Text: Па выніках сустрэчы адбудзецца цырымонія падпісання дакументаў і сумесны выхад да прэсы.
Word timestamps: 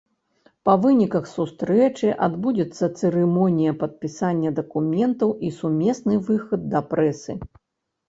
Па 0.69 0.73
выніках 0.85 1.27
сустрэчы 1.33 2.09
адбудзецца 2.29 2.91
цырымонія 2.97 3.77
падпісання 3.85 4.49
дакументаў 4.63 5.29
і 5.47 5.55
сумесны 5.63 6.13
выхад 6.33 6.71
да 6.77 6.87
прэсы. 6.93 7.43